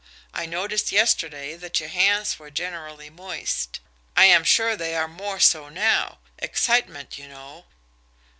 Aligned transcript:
I 0.33 0.47
noticed 0.47 0.91
yesterday 0.91 1.55
that 1.57 1.79
your 1.79 1.89
hands 1.89 2.39
were 2.39 2.49
generally 2.49 3.11
moist. 3.11 3.79
I 4.17 4.25
am 4.25 4.43
sure 4.43 4.75
they 4.75 4.95
are 4.95 5.07
more 5.07 5.39
so 5.39 5.69
now 5.69 6.17
excitement, 6.39 7.19
you 7.19 7.27
know. 7.27 7.65